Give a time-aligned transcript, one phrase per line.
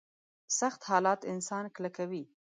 [0.59, 2.23] سخت حالات انسان کلکوي.